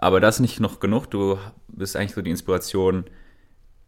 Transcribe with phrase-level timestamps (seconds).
[0.00, 1.10] aber das nicht noch genug.
[1.10, 3.04] Du bist eigentlich so die Inspiration,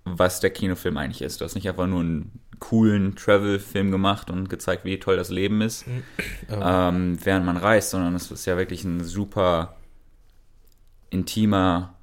[0.04, 1.40] was der Kinofilm eigentlich ist.
[1.40, 5.62] Du hast nicht einfach nur einen coolen Travel-Film gemacht und gezeigt, wie toll das Leben
[5.62, 5.86] ist,
[6.50, 9.76] ähm, während man reist, sondern es ist ja wirklich ein super
[11.08, 11.94] intimer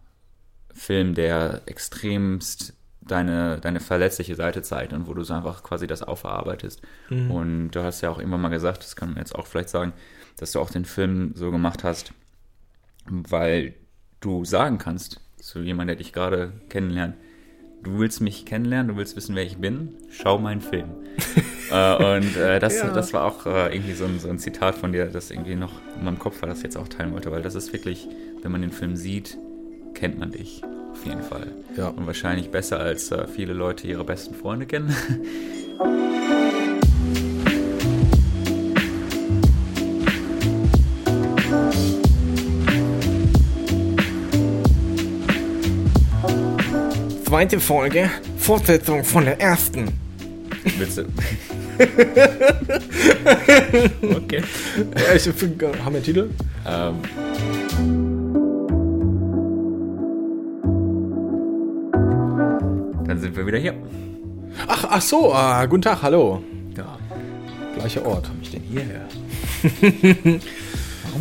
[0.74, 6.02] Film, der extremst deine, deine verletzliche Seite zeigt und wo du so einfach quasi das
[6.02, 6.82] aufverarbeitest.
[7.30, 9.94] Und du hast ja auch immer mal gesagt, das kann man jetzt auch vielleicht sagen,
[10.38, 12.14] dass du auch den Film so gemacht hast,
[13.05, 13.76] weil
[14.20, 17.16] du sagen kannst zu jemandem, der dich gerade kennenlernt,
[17.84, 20.89] du willst mich kennenlernen, du willst wissen, wer ich bin, schau meinen Film.
[21.71, 22.91] äh, und äh, das, Ja.
[22.91, 25.73] das war auch äh, irgendwie so ein, so ein Zitat von dir, das irgendwie noch
[25.98, 28.08] in meinem Kopf war, das ich jetzt auch teilen wollte, weil das ist wirklich,
[28.41, 29.38] wenn man den Film sieht,
[29.94, 30.61] kennt man dich.
[30.91, 31.52] Auf jeden Fall.
[31.75, 31.89] Ja.
[31.89, 34.94] Und wahrscheinlich besser als äh, viele Leute ihre besten Freunde kennen.
[47.38, 49.89] Zweite Folge, Fortsetzung von der ersten.
[50.75, 51.03] Willst du?
[54.17, 54.42] okay.
[54.95, 56.31] Ja, ich, haben wir einen Titel?
[56.66, 56.95] Ähm,
[63.06, 63.76] dann sind wir wieder hier.
[64.67, 66.42] Ach, ach so, ah, guten Tag, hallo.
[66.76, 66.98] Ja.
[67.76, 68.31] Gleicher Ort.
[68.42, 69.06] ich denn hierher?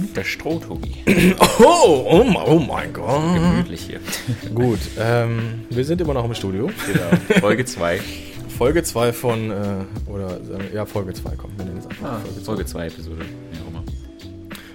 [0.00, 0.92] Liegt der Stroh, Tobi?
[1.58, 3.34] Oh, oh, mein- oh mein Gott.
[3.34, 4.00] Gemütlich hier.
[4.54, 6.70] Gut, ähm, wir sind immer noch im Studio.
[6.86, 7.40] Genau.
[7.40, 8.00] Folge 2.
[8.56, 12.20] Folge 2 von, äh, oder, äh, ja, Folge 2, komm, wir nennen es einfach Ah,
[12.20, 12.44] Folge 2.
[12.44, 13.22] Folge 2 Episode.
[13.68, 13.82] Immer.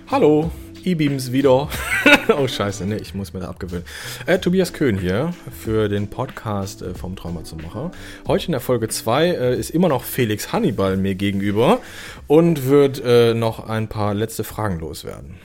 [0.08, 0.52] Hallo,
[0.86, 1.70] E-Beams wieder.
[2.38, 3.86] oh, scheiße, nee, ich muss mir da abgewöhnen.
[4.26, 7.92] Äh, Tobias Köhn hier für den Podcast äh, vom Träumer zum Macher.
[8.28, 11.80] Heute in der Folge 2 äh, ist immer noch Felix Hannibal mir gegenüber
[12.28, 15.36] und wird äh, noch ein paar letzte Fragen loswerden.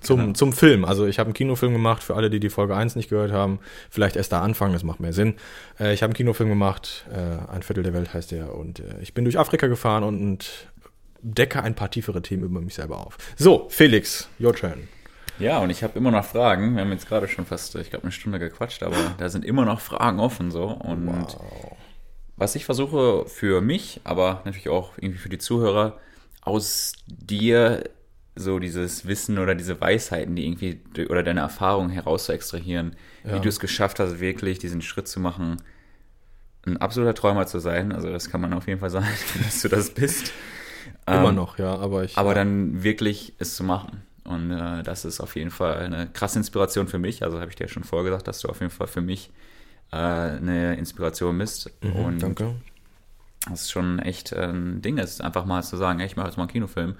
[0.00, 0.32] Zum, Genau.
[0.34, 0.84] zum Film.
[0.84, 3.58] Also ich habe einen Kinofilm gemacht, für alle, die die Folge 1 nicht gehört haben.
[3.88, 5.34] Vielleicht erst da anfangen, das macht mehr Sinn.
[5.80, 8.54] Äh, ich habe einen Kinofilm gemacht, äh, Ein Viertel der Welt heißt der.
[8.54, 10.50] Und ich bin durch Afrika gefahren und, und
[11.24, 13.16] decke ein paar tiefere Themen über mich selber auf.
[13.36, 14.88] So, Felix, your turn.
[15.38, 16.76] Ja, und ich habe immer noch Fragen.
[16.76, 19.64] Wir haben jetzt gerade schon fast, ich glaube, eine Stunde gequatscht, aber da sind immer
[19.64, 20.64] noch Fragen offen so.
[20.66, 21.36] Und
[22.36, 25.98] was ich versuche für mich, aber natürlich auch irgendwie für die Zuhörer,
[26.42, 27.84] aus dir
[28.36, 33.34] so dieses Wissen oder diese Weisheiten, die irgendwie oder deine Erfahrungen heraus zu extrahieren, Ja.
[33.36, 35.56] wie du es geschafft hast, wirklich diesen Schritt zu machen,
[36.66, 37.92] ein absoluter Träumer zu sein.
[37.92, 39.06] Also das kann man auf jeden Fall sagen,
[39.44, 40.32] dass du das bist.
[41.06, 42.16] Immer Ähm, noch, ja, aber ich.
[42.18, 42.34] aber ja.
[42.36, 44.02] dann wirklich es zu machen.
[44.24, 47.22] Und äh, das ist auf jeden Fall eine krasse Inspiration für mich.
[47.22, 49.30] Also habe ich dir ja schon vorher gesagt, dass du auf jeden Fall für mich
[49.92, 51.70] äh, eine Inspiration bist.
[51.82, 52.54] Mhm, und danke.
[53.48, 56.28] das ist schon echt äh, ein Ding, ist einfach mal zu sagen, ey, ich mache
[56.28, 56.96] jetzt mal einen Kinofilm.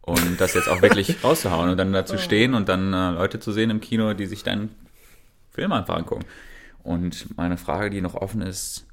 [0.00, 3.52] Und das jetzt auch wirklich rauszuhauen und dann dazu stehen und dann äh, Leute zu
[3.52, 4.74] sehen im Kino, die sich deinen
[5.50, 6.24] Film einfach angucken.
[6.82, 8.84] Und meine Frage, die noch offen ist,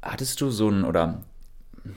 [0.00, 1.22] hattest du so einen, oder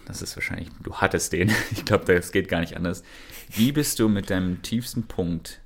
[0.05, 3.03] das ist wahrscheinlich, du hattest den, ich glaube, das geht gar nicht anders.
[3.49, 5.61] Wie bist du mit deinem tiefsten Punkt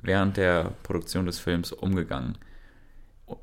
[0.00, 2.38] während der Produktion des Films umgegangen?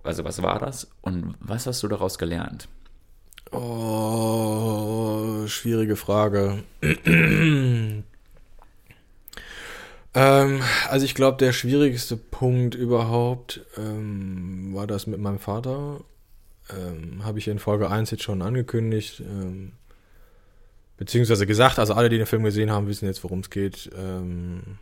[0.03, 2.67] Also was war das und was hast du daraus gelernt?
[3.51, 6.63] Oh, schwierige Frage.
[6.81, 8.03] ähm,
[10.89, 16.01] also ich glaube, der schwierigste Punkt überhaupt ähm, war das mit meinem Vater.
[16.69, 19.19] Ähm, Habe ich in Folge 1 jetzt schon angekündigt.
[19.19, 19.73] Ähm,
[20.97, 23.89] beziehungsweise gesagt, also alle, die den Film gesehen haben, wissen jetzt, worum es geht.
[23.97, 24.78] Ähm,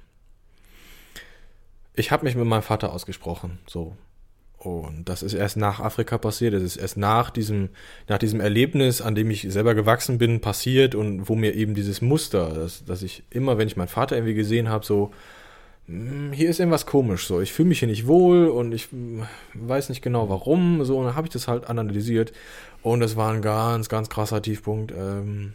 [1.93, 3.95] ich habe mich mit meinem Vater ausgesprochen, so.
[4.57, 6.53] Und das ist erst nach Afrika passiert.
[6.53, 7.69] Das ist erst nach diesem,
[8.07, 12.01] nach diesem Erlebnis, an dem ich selber gewachsen bin, passiert und wo mir eben dieses
[12.01, 15.11] Muster, dass, dass ich immer, wenn ich meinen Vater irgendwie gesehen habe, so,
[15.87, 19.23] "Hm, hier ist irgendwas komisch, so, ich fühle mich hier nicht wohl und ich hm,
[19.53, 22.31] weiß nicht genau warum, so, und dann habe ich das halt analysiert
[22.83, 24.93] und es war ein ganz, ganz krasser Tiefpunkt.
[24.97, 25.53] Ähm,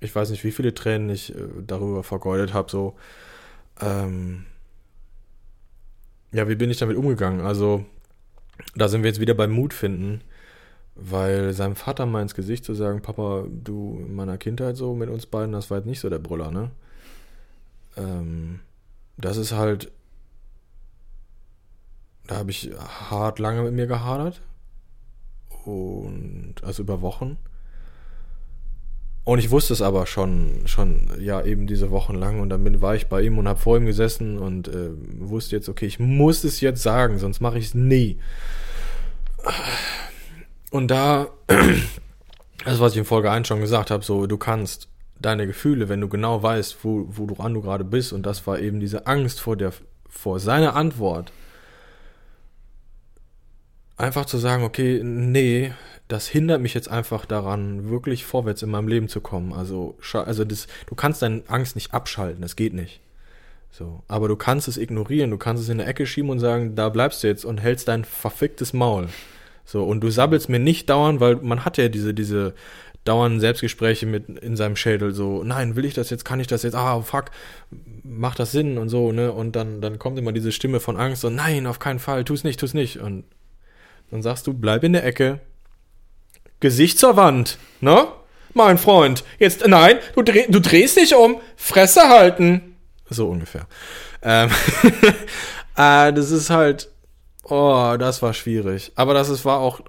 [0.00, 2.96] ich weiß nicht, wie viele Tränen ich äh, darüber vergeudet habe, so,
[3.80, 4.44] ähm,
[6.32, 7.40] ja, wie bin ich damit umgegangen?
[7.40, 7.84] Also,
[8.74, 10.20] da sind wir jetzt wieder beim Mut finden,
[10.94, 15.08] weil seinem Vater mal ins Gesicht zu sagen, Papa, du in meiner Kindheit so mit
[15.08, 16.70] uns beiden, das war jetzt nicht so der Brüller, ne?
[17.96, 18.60] Ähm,
[19.16, 19.90] das ist halt,
[22.26, 22.70] da habe ich
[23.10, 24.42] hart lange mit mir gehadert
[25.64, 27.36] und also über Wochen.
[29.28, 32.40] Und ich wusste es aber schon, schon, ja, eben diese Wochen lang.
[32.40, 34.88] Und dann bin, war ich bei ihm und habe vor ihm gesessen und äh,
[35.18, 38.18] wusste jetzt, okay, ich muss es jetzt sagen, sonst mache ich es nie.
[40.70, 41.26] Und da,
[42.64, 44.88] das, was ich in Folge 1 schon gesagt habe, so, du kannst
[45.20, 48.58] deine Gefühle, wenn du genau weißt, wo, wo du du gerade bist, und das war
[48.58, 49.74] eben diese Angst vor der,
[50.08, 51.32] vor seiner Antwort
[53.98, 55.74] einfach zu sagen, okay, nee,
[56.08, 59.52] das hindert mich jetzt einfach daran, wirklich vorwärts in meinem Leben zu kommen.
[59.52, 63.00] Also, also das, du kannst deine Angst nicht abschalten, das geht nicht.
[63.70, 66.74] So, aber du kannst es ignorieren, du kannst es in der Ecke schieben und sagen,
[66.74, 69.08] da bleibst du jetzt und hältst dein verficktes Maul.
[69.66, 72.54] So, und du sabbelst mir nicht dauernd, weil man hat ja diese, diese
[73.04, 76.62] dauernden Selbstgespräche mit in seinem Schädel, so, nein, will ich das jetzt, kann ich das
[76.62, 77.26] jetzt, ah, fuck,
[78.02, 79.32] macht das Sinn und so, ne?
[79.32, 82.44] Und dann, dann kommt immer diese Stimme von Angst und nein, auf keinen Fall, tu's
[82.44, 82.98] nicht, tu's nicht.
[82.98, 83.24] Und
[84.10, 85.40] dann sagst du, bleib in der Ecke,
[86.60, 88.08] Gesicht zur Wand, ne?
[88.54, 92.76] Mein Freund, jetzt, nein, du, dreh, du drehst dich um, Fresse halten.
[93.08, 93.66] So ungefähr.
[94.22, 94.50] Ähm,
[95.76, 96.88] äh, das ist halt,
[97.44, 98.92] oh, das war schwierig.
[98.96, 99.80] Aber das ist, war auch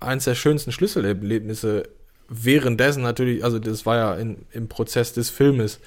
[0.00, 1.88] eins der schönsten Schlüsselerlebnisse
[2.28, 5.80] währenddessen natürlich, also das war ja in, im Prozess des Filmes,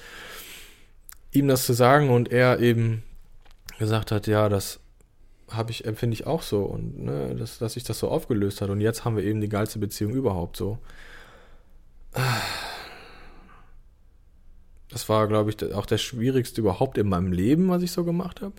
[1.32, 3.02] ihm das zu sagen und er eben
[3.78, 4.80] gesagt hat, ja, das
[5.50, 8.70] habe ich, empfinde ich auch so und ne, dass, dass sich das so aufgelöst hat
[8.70, 10.78] und jetzt haben wir eben die geilste Beziehung überhaupt so.
[14.90, 18.40] Das war, glaube ich, auch das Schwierigste überhaupt in meinem Leben, was ich so gemacht
[18.40, 18.54] habe.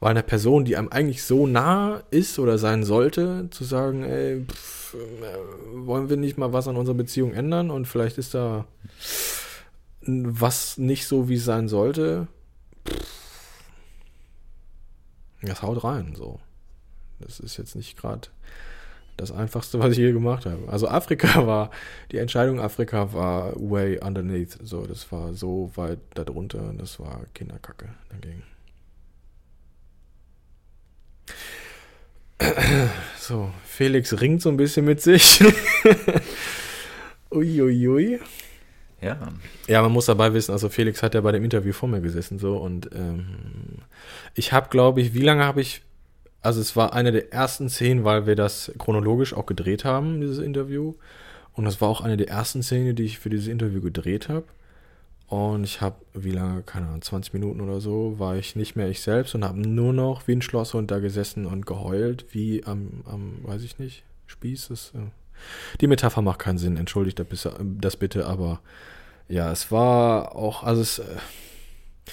[0.00, 4.44] Weil eine Person, die einem eigentlich so nah ist oder sein sollte, zu sagen, ey,
[4.46, 8.64] pff, äh, wollen wir nicht mal was an unserer Beziehung ändern und vielleicht ist da
[10.00, 12.28] was nicht so, wie es sein sollte.
[12.88, 13.17] Pff,
[15.42, 16.40] das haut rein, so.
[17.20, 18.28] Das ist jetzt nicht gerade
[19.16, 20.68] das Einfachste, was ich je gemacht habe.
[20.68, 21.70] Also Afrika war,
[22.10, 24.58] die Entscheidung Afrika war way underneath.
[24.62, 28.42] So, das war so weit darunter das war Kinderkacke dagegen.
[33.18, 35.40] So, Felix ringt so ein bisschen mit sich.
[37.30, 37.86] Uiuiui.
[37.86, 38.20] ui, ui.
[39.00, 39.16] Ja.
[39.68, 42.38] Ja, man muss dabei wissen, also Felix hat ja bei dem Interview vor mir gesessen
[42.38, 43.26] so und ähm,
[44.34, 45.82] ich habe, glaube ich, wie lange habe ich,
[46.40, 50.38] also es war eine der ersten Szenen, weil wir das chronologisch auch gedreht haben, dieses
[50.38, 50.94] Interview.
[51.52, 54.44] Und das war auch eine der ersten Szenen, die ich für dieses Interview gedreht habe.
[55.26, 58.88] Und ich habe, wie lange, keine Ahnung, 20 Minuten oder so, war ich nicht mehr
[58.88, 63.02] ich selbst und habe nur noch wie ein Schlosshund da gesessen und geheult, wie am,
[63.04, 64.68] am weiß ich nicht, Spieß.
[64.68, 64.92] Das,
[65.80, 67.22] die Metapher macht keinen Sinn, entschuldigt
[67.60, 68.60] das bitte, aber
[69.28, 71.04] ja, es war auch, also es, äh,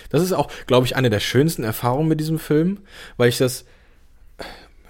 [0.10, 2.80] das ist auch, glaube ich, eine der schönsten Erfahrungen mit diesem Film,
[3.18, 3.66] weil ich das,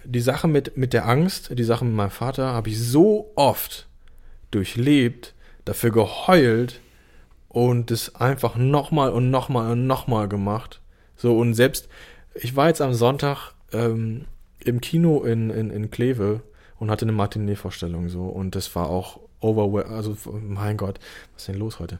[0.03, 3.87] die Sache mit, mit der Angst, die Sache mit meinem Vater, habe ich so oft
[4.51, 5.33] durchlebt,
[5.65, 6.79] dafür geheult
[7.49, 10.81] und es einfach nochmal und nochmal und nochmal gemacht.
[11.15, 11.87] So, und selbst,
[12.33, 14.25] ich war jetzt am Sonntag ähm,
[14.59, 16.41] im Kino in, in, in Kleve
[16.79, 20.99] und hatte eine Matinee-Vorstellung so und das war auch over, also mein Gott,
[21.33, 21.99] was ist denn los heute?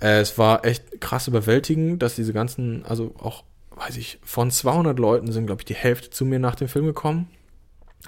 [0.00, 3.44] Äh, es war echt krass überwältigend, dass diese ganzen, also auch,
[3.76, 6.86] weiß ich, von 200 Leuten sind, glaube ich, die Hälfte zu mir nach dem Film
[6.86, 7.28] gekommen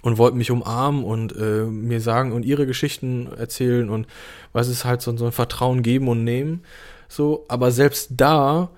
[0.02, 4.06] und wollten mich umarmen und äh, mir sagen und ihre Geschichten erzählen und
[4.52, 6.62] was ist halt so, so ein Vertrauen geben und nehmen.
[7.08, 8.70] So, aber selbst da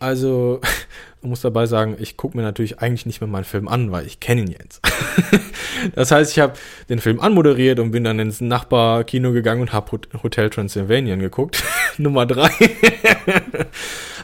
[0.00, 0.60] also,
[1.22, 4.18] muss dabei sagen, ich gucke mir natürlich eigentlich nicht mehr meinen Film an, weil ich
[4.18, 4.80] kenne ihn jetzt.
[5.94, 6.54] das heißt, ich habe
[6.88, 11.62] den Film anmoderiert und bin dann ins Nachbarkino gegangen und habe Hotel Transylvania geguckt,
[11.98, 12.50] Nummer drei.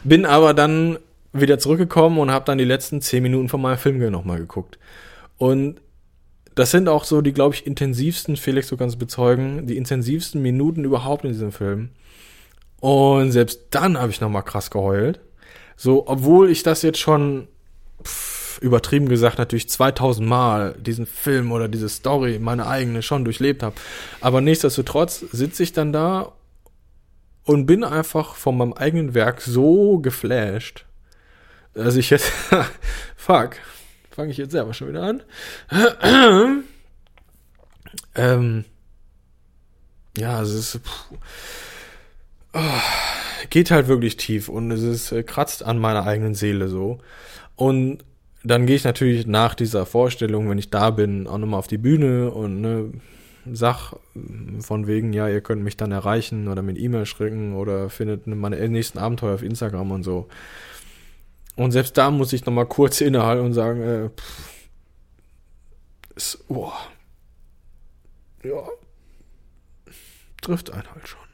[0.03, 0.97] bin aber dann
[1.33, 4.79] wieder zurückgekommen und habe dann die letzten zehn Minuten von meinem Film nochmal geguckt.
[5.37, 5.79] Und
[6.55, 10.83] das sind auch so die, glaube ich, intensivsten, Felix, du kannst bezeugen, die intensivsten Minuten
[10.83, 11.89] überhaupt in diesem Film.
[12.79, 15.19] Und selbst dann habe ich nochmal krass geheult.
[15.77, 17.47] So, obwohl ich das jetzt schon
[18.03, 23.61] pff, übertrieben gesagt natürlich 2000 Mal diesen Film oder diese Story, meine eigene, schon durchlebt
[23.61, 23.75] habe.
[24.19, 26.33] Aber nichtsdestotrotz sitze ich dann da
[27.45, 30.85] und bin einfach von meinem eigenen Werk so geflasht,
[31.73, 32.31] dass ich jetzt,
[33.15, 33.57] fuck,
[34.09, 35.23] fange ich jetzt selber schon wieder an.
[38.15, 38.65] ähm,
[40.17, 41.05] ja, es ist, pff,
[42.53, 46.99] oh, geht halt wirklich tief und es ist, äh, kratzt an meiner eigenen Seele so.
[47.55, 48.03] Und
[48.43, 51.77] dann gehe ich natürlich nach dieser Vorstellung, wenn ich da bin, auch nochmal auf die
[51.77, 52.91] Bühne und ne,
[53.51, 53.93] sag
[54.59, 58.67] von wegen, ja, ihr könnt mich dann erreichen oder mit E-Mail schrecken oder findet meine
[58.69, 60.27] nächsten Abenteuer auf Instagram und so.
[61.55, 64.57] Und selbst da muss ich nochmal kurz innehalten und sagen, äh, pff,
[66.15, 66.71] ist, oh,
[68.43, 68.63] ja,
[70.41, 71.26] trifft einen halt schon.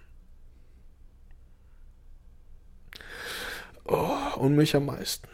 [3.85, 5.27] Oh, und mich am meisten.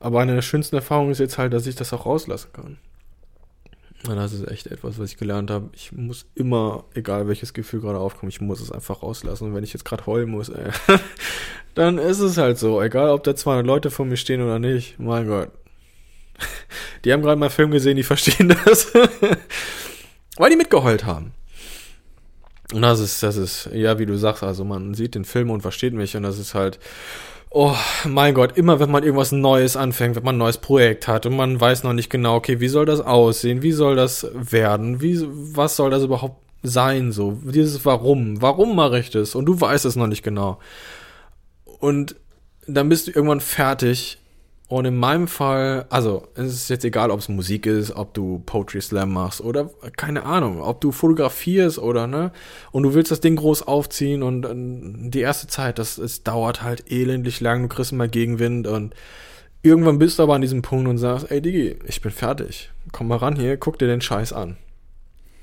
[0.00, 2.78] Aber eine der schönsten Erfahrungen ist jetzt halt, dass ich das auch rauslassen kann.
[4.08, 5.70] Und das ist echt etwas, was ich gelernt habe.
[5.74, 9.48] Ich muss immer, egal welches Gefühl gerade aufkommt, ich muss es einfach rauslassen.
[9.48, 10.70] Und wenn ich jetzt gerade heulen muss, ey,
[11.74, 12.82] dann ist es halt so.
[12.82, 14.98] Egal, ob da 200 Leute vor mir stehen oder nicht.
[14.98, 15.50] Mein Gott.
[17.04, 18.92] Die haben gerade mal Film gesehen, die verstehen das.
[20.36, 21.32] Weil die mitgeheult haben.
[22.72, 25.60] Und das ist, das ist, ja, wie du sagst, also man sieht den Film und
[25.60, 26.78] versteht mich und das ist halt,
[27.50, 27.76] oh
[28.06, 31.36] mein Gott, immer wenn man irgendwas Neues anfängt, wenn man ein neues Projekt hat und
[31.36, 35.20] man weiß noch nicht genau, okay, wie soll das aussehen, wie soll das werden, wie,
[35.22, 39.84] was soll das überhaupt sein, so, dieses Warum, warum mache ich das und du weißt
[39.84, 40.58] es noch nicht genau.
[41.80, 42.16] Und
[42.66, 44.18] dann bist du irgendwann fertig
[44.72, 48.42] und in meinem Fall, also es ist jetzt egal, ob es Musik ist, ob du
[48.46, 52.32] Poetry Slam machst oder keine Ahnung, ob du fotografierst oder ne,
[52.70, 56.62] und du willst das Ding groß aufziehen und, und die erste Zeit, das es dauert
[56.62, 58.94] halt elendlich lang, du kriegst mal Gegenwind und
[59.62, 63.08] irgendwann bist du aber an diesem Punkt und sagst, ey Digi, ich bin fertig, komm
[63.08, 64.56] mal ran hier, guck dir den Scheiß an.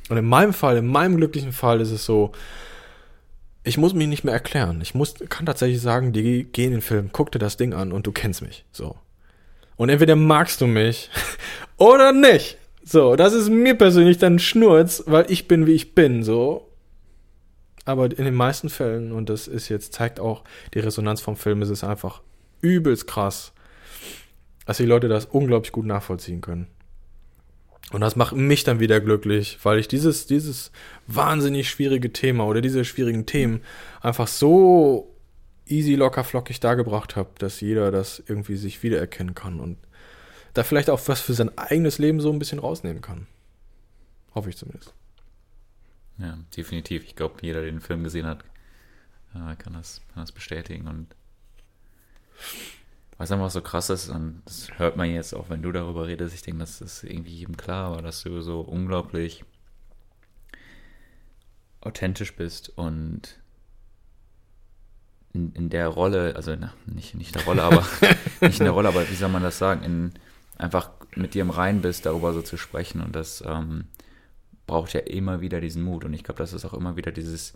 [0.09, 2.31] Und in meinem Fall, in meinem glücklichen Fall ist es so,
[3.63, 4.81] ich muss mich nicht mehr erklären.
[4.81, 7.91] Ich muss, kann tatsächlich sagen, Digi, geh in den Film, guck dir das Ding an
[7.91, 8.65] und du kennst mich.
[8.71, 8.95] So.
[9.79, 11.09] Und entweder magst du mich
[11.77, 12.57] oder nicht.
[12.83, 16.69] So, das ist mir persönlich dann Schnurz, weil ich bin, wie ich bin, so.
[17.85, 20.43] Aber in den meisten Fällen, und das ist jetzt, zeigt auch
[20.73, 22.21] die Resonanz vom Film, ist es einfach
[22.59, 23.53] übelst krass,
[24.65, 26.67] dass die Leute das unglaublich gut nachvollziehen können.
[27.93, 30.73] Und das macht mich dann wieder glücklich, weil ich dieses, dieses
[31.07, 33.61] wahnsinnig schwierige Thema oder diese schwierigen Themen
[34.01, 35.15] einfach so
[35.69, 39.77] easy, locker, flockig dargebracht habe, dass jeder das irgendwie sich wiedererkennen kann und
[40.53, 43.27] da vielleicht auch was für sein eigenes Leben so ein bisschen rausnehmen kann.
[44.33, 44.93] Hoffe ich zumindest.
[46.17, 47.05] Ja, definitiv.
[47.05, 48.43] Ich glaube, jeder, der den Film gesehen hat,
[49.33, 50.87] äh, kann das, kann das bestätigen.
[50.87, 51.07] Und
[53.17, 56.35] was einfach so krass ist, und das hört man jetzt auch, wenn du darüber redest,
[56.35, 59.43] ich denke, das ist irgendwie jedem klar, aber dass du so unglaublich
[61.81, 63.38] authentisch bist und
[65.33, 67.85] in, in der Rolle, also na, nicht, nicht in der Rolle, aber
[68.41, 70.11] nicht in der Rolle, aber wie soll man das sagen, in,
[70.57, 73.85] einfach mit dir im Rein bist, darüber so zu sprechen und das ähm,
[74.67, 77.53] braucht ja immer wieder diesen Mut und ich glaube, das ist auch immer wieder dieses,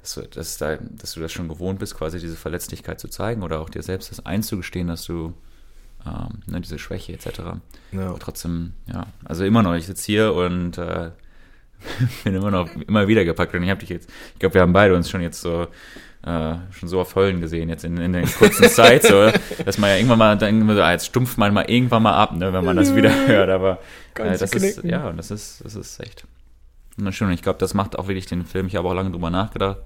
[0.00, 3.42] dass du, dass, da, dass du das schon gewohnt bist, quasi diese Verletzlichkeit zu zeigen
[3.42, 5.34] oder auch dir selbst das einzugestehen, dass du
[6.06, 7.40] ähm, ne, diese Schwäche etc.
[7.92, 8.08] Ja.
[8.08, 11.10] Aber trotzdem, ja, also immer noch, ich sitze hier und äh,
[12.24, 14.72] bin immer noch immer wieder gepackt und ich habe dich jetzt, ich glaube, wir haben
[14.72, 15.68] beide uns schon jetzt so
[16.24, 19.30] äh, schon so auf Höllen gesehen jetzt in, in der kurzen Zeit, so,
[19.64, 22.36] dass man ja irgendwann mal dann so, ah, jetzt stumpft man mal irgendwann mal ab,
[22.36, 23.80] ne, wenn man das wieder hört, aber
[24.14, 26.24] äh, das ist, ja, und das ist, das ist echt
[27.10, 27.30] schön.
[27.32, 28.66] Ich glaube, das macht auch wirklich den Film.
[28.66, 29.78] Ich habe auch lange drüber nachgedacht,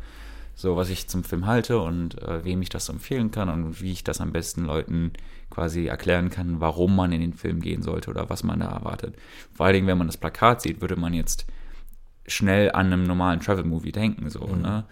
[0.54, 3.92] so was ich zum Film halte und äh, wem ich das empfehlen kann und wie
[3.92, 5.12] ich das am besten Leuten
[5.50, 9.14] quasi erklären kann, warum man in den Film gehen sollte oder was man da erwartet.
[9.54, 11.46] Vor allen Dingen, wenn man das Plakat sieht, würde man jetzt
[12.26, 14.62] schnell an einem normalen Travel-Movie denken, so, mhm.
[14.62, 14.84] ne?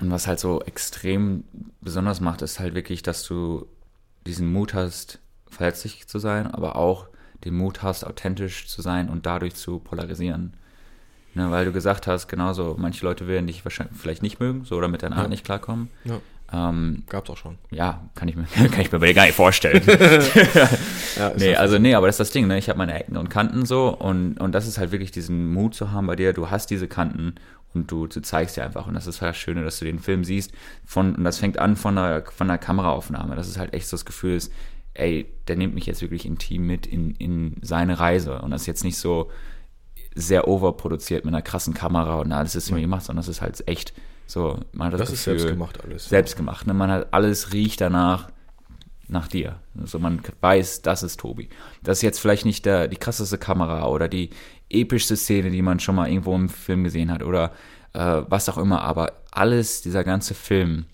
[0.00, 1.44] Und was halt so extrem
[1.80, 3.66] besonders macht, ist halt wirklich, dass du
[4.26, 7.08] diesen Mut hast, verletzlich zu sein, aber auch
[7.44, 10.54] den Mut hast, authentisch zu sein und dadurch zu polarisieren.
[11.34, 14.76] Ne, weil du gesagt hast, genauso, manche Leute werden dich wahrscheinlich vielleicht nicht mögen, so
[14.76, 15.88] oder mit deiner Art nicht klarkommen.
[16.04, 16.20] Ja.
[16.52, 17.58] Ähm, Gab's auch schon.
[17.70, 19.82] Ja, kann ich mir, kann ich mir gar nicht vorstellen.
[21.16, 22.58] ja, nee, also nee, aber das ist das Ding, ne?
[22.58, 25.74] Ich habe meine Ecken und Kanten so und, und das ist halt wirklich diesen Mut
[25.74, 27.36] zu haben bei dir, du hast diese Kanten
[27.74, 28.86] und du, du zeigst dir einfach.
[28.86, 30.52] Und das ist halt das Schöne, dass du den Film siehst.
[30.84, 33.36] Von, und das fängt an von einer, von einer Kameraaufnahme.
[33.36, 34.52] Das ist halt echt so das Gefühl ist,
[34.94, 38.40] ey, der nimmt mich jetzt wirklich intim mit in, in seine Reise.
[38.42, 39.30] Und das ist jetzt nicht so
[40.14, 43.66] sehr overproduziert mit einer krassen Kamera und alles ist irgendwie gemacht, sondern das ist halt
[43.68, 43.94] echt
[44.26, 44.58] so.
[44.72, 46.08] Man hat das, das Gefühl, ist selbst gemacht alles.
[46.08, 46.66] Selbst gemacht.
[46.66, 46.74] Ne?
[46.74, 48.30] Man hat alles riecht danach
[49.08, 49.60] nach dir.
[49.80, 51.48] Also man weiß, das ist Tobi.
[51.82, 54.30] Das ist jetzt vielleicht nicht der, die krasseste Kamera oder die
[54.70, 57.52] epischste Szene, die man schon mal irgendwo im Film gesehen hat oder
[57.92, 60.86] äh, was auch immer, aber alles, dieser ganze Film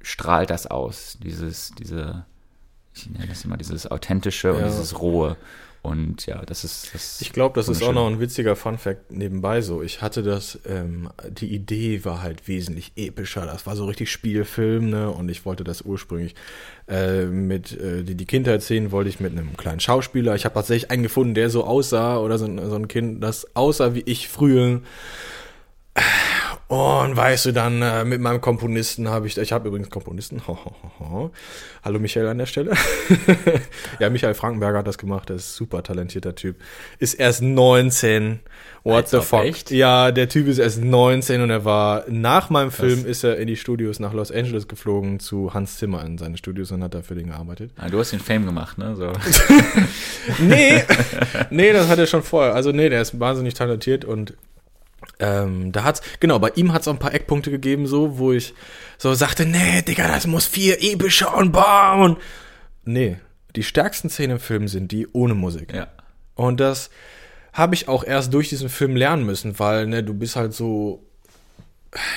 [0.00, 1.18] strahlt das aus.
[1.22, 2.24] Dieses, diese,
[2.94, 4.54] ich nenne das immer dieses authentische ja.
[4.54, 5.36] und dieses rohe.
[5.88, 7.20] Und ja, das ist das.
[7.20, 9.82] Ich glaube, das ist auch noch ein witziger Fun-Fact nebenbei so.
[9.82, 13.46] Ich hatte das, ähm, die Idee war halt wesentlich epischer.
[13.46, 15.10] Das war so richtig Spielfilm, ne?
[15.10, 16.34] Und ich wollte das ursprünglich
[16.88, 20.34] äh, mit äh, die, die Kindheitsszenen wollte ich mit einem kleinen Schauspieler.
[20.34, 23.94] Ich habe tatsächlich einen gefunden, der so aussah, oder so, so ein Kind, das aussah
[23.94, 24.80] wie ich früher.
[26.68, 30.58] Und weißt du, dann äh, mit meinem Komponisten habe ich, ich habe übrigens Komponisten, ho,
[30.66, 31.30] ho, ho.
[31.82, 32.72] hallo Michael an der Stelle.
[33.98, 36.56] ja, Michael Frankenberger hat das gemacht, der ist super talentierter Typ.
[36.98, 38.40] Ist erst 19,
[38.84, 39.44] what Als the fuck.
[39.44, 39.70] Echt?
[39.70, 43.46] Ja, der Typ ist erst 19 und er war, nach meinem Film ist er in
[43.46, 47.00] die Studios nach Los Angeles geflogen zu Hans Zimmer in seine Studios und hat da
[47.00, 47.70] für den gearbeitet.
[47.78, 48.94] Ah, du hast den Fame gemacht, ne?
[48.94, 49.10] So.
[50.38, 50.82] nee,
[51.50, 52.54] nee, das hat er schon vorher.
[52.54, 54.34] Also nee, der ist wahnsinnig talentiert und
[55.20, 58.54] Ähm, da hat's, genau, bei ihm hat's auch ein paar Eckpunkte gegeben, so, wo ich
[58.98, 62.18] so sagte, nee, Digga, das muss viel epischer und bam und
[62.84, 63.18] nee,
[63.56, 65.74] die stärksten Szenen im Film sind die ohne Musik.
[65.74, 65.88] Ja.
[66.34, 66.90] Und das
[67.52, 71.04] habe ich auch erst durch diesen Film lernen müssen, weil, ne, du bist halt so,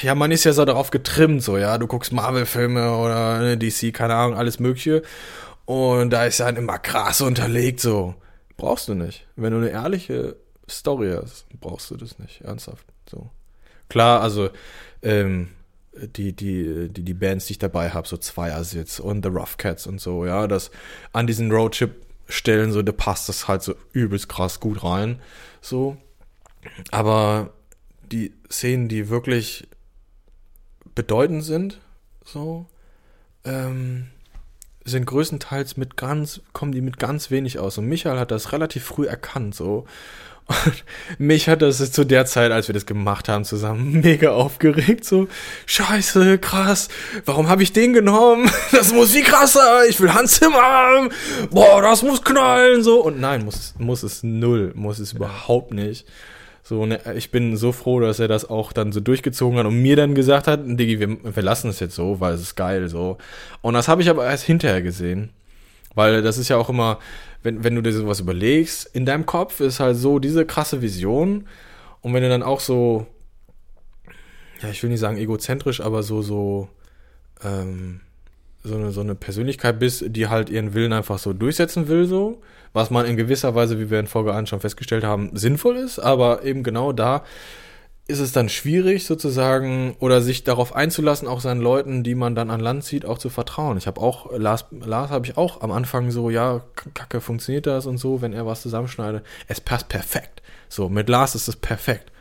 [0.01, 3.93] ja, man ist ja so darauf getrimmt, so, ja, du guckst Marvel-Filme oder ne, DC,
[3.93, 5.01] keine Ahnung, alles Mögliche.
[5.65, 8.15] Und da ist dann immer krass unterlegt, so.
[8.57, 9.25] Brauchst du nicht.
[9.35, 10.35] Wenn du eine ehrliche
[10.69, 12.85] Story hast, brauchst du das nicht, ernsthaft.
[13.11, 13.29] So.
[13.89, 14.49] Klar, also,
[15.03, 15.49] ähm,
[15.93, 19.87] die, die, die, die Bands, die ich dabei habe, so Zweiersitz und The Rough Cats
[19.87, 20.71] und so, ja, das
[21.11, 25.19] an diesen Roadtrip-Stellen, so, da passt das halt so übelst krass gut rein.
[25.59, 25.97] So.
[26.91, 27.51] Aber
[28.11, 29.67] die Szenen, die wirklich
[30.95, 31.79] bedeutend sind,
[32.23, 32.67] so,
[33.43, 34.07] ähm,
[34.83, 37.77] sind größtenteils mit ganz, kommen die mit ganz wenig aus.
[37.77, 39.85] Und Michael hat das relativ früh erkannt, so.
[40.51, 40.83] Und
[41.17, 45.05] mich hat das zu der Zeit, als wir das gemacht haben, zusammen mega aufgeregt.
[45.05, 45.27] So,
[45.65, 46.89] scheiße, krass,
[47.25, 48.49] warum habe ich den genommen?
[48.71, 51.09] Das muss viel krasser, ich will Hans Zimmer haben.
[51.51, 53.03] Boah, das muss knallen, so.
[53.03, 56.05] Und nein, muss, muss es null, muss es überhaupt nicht.
[56.63, 59.81] So, ne, ich bin so froh, dass er das auch dann so durchgezogen hat und
[59.81, 62.87] mir dann gesagt hat, Diggi, wir, wir lassen es jetzt so, weil es ist geil,
[62.87, 63.17] so.
[63.61, 65.31] Und das habe ich aber erst hinterher gesehen.
[65.93, 66.99] Weil das ist ja auch immer,
[67.43, 71.47] wenn, wenn du dir sowas überlegst, in deinem Kopf ist halt so diese krasse Vision.
[72.01, 73.07] Und wenn du dann auch so,
[74.61, 76.69] ja, ich will nicht sagen egozentrisch, aber so, so,
[77.43, 78.01] ähm,
[78.63, 82.41] so eine, so eine Persönlichkeit bist, die halt ihren Willen einfach so durchsetzen will, so.
[82.73, 85.99] Was man in gewisser Weise, wie wir in Folge 1 schon festgestellt haben, sinnvoll ist,
[85.99, 87.23] aber eben genau da
[88.11, 92.51] ist es dann schwierig sozusagen oder sich darauf einzulassen, auch seinen Leuten, die man dann
[92.51, 93.77] an Land zieht, auch zu vertrauen.
[93.77, 96.61] Ich habe auch, Lars, Lars habe ich auch am Anfang so, ja,
[96.93, 99.25] kacke, funktioniert das und so, wenn er was zusammenschneidet.
[99.47, 100.41] Es passt perfekt.
[100.69, 102.11] So, mit Lars ist es perfekt.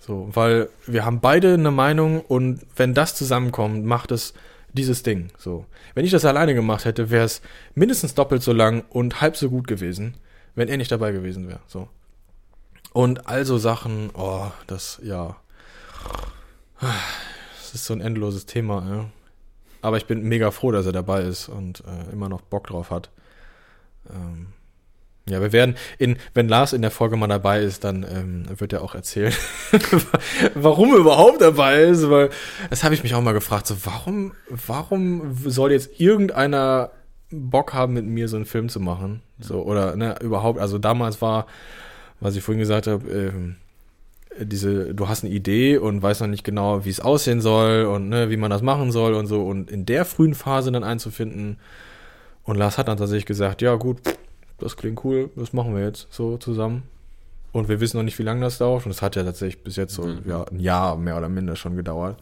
[0.00, 4.34] So, weil wir haben beide eine Meinung und wenn das zusammenkommt, macht es
[4.72, 5.28] dieses Ding.
[5.38, 5.66] So.
[5.94, 7.40] Wenn ich das alleine gemacht hätte, wäre es
[7.74, 10.14] mindestens doppelt so lang und halb so gut gewesen,
[10.54, 11.60] wenn er nicht dabei gewesen wäre.
[11.66, 11.88] So.
[12.94, 15.36] Und also Sachen, oh, das, ja.
[16.80, 19.04] Das ist so ein endloses Thema, ja.
[19.82, 22.92] Aber ich bin mega froh, dass er dabei ist und äh, immer noch Bock drauf
[22.92, 23.10] hat.
[24.08, 24.46] Ähm,
[25.28, 28.72] ja, wir werden in, wenn Lars in der Folge mal dabei ist, dann ähm, wird
[28.72, 29.34] er auch erzählen,
[30.54, 32.30] warum er überhaupt dabei ist, weil
[32.70, 36.92] das habe ich mich auch mal gefragt, so warum, warum soll jetzt irgendeiner
[37.30, 39.22] Bock haben, mit mir so einen Film zu machen?
[39.40, 41.46] So, oder ne, überhaupt, also damals war
[42.24, 43.56] was ich vorhin gesagt habe, ähm,
[44.40, 48.08] diese, du hast eine Idee und weißt noch nicht genau, wie es aussehen soll und
[48.08, 49.44] ne, wie man das machen soll und so.
[49.44, 51.58] Und in der frühen Phase dann einzufinden.
[52.42, 53.98] Und Lars hat dann tatsächlich gesagt, ja gut,
[54.58, 56.84] das klingt cool, das machen wir jetzt so zusammen.
[57.52, 58.86] Und wir wissen noch nicht, wie lange das dauert.
[58.86, 60.22] Und es hat ja tatsächlich bis jetzt so mhm.
[60.26, 62.16] ja, ein Jahr mehr oder minder schon gedauert.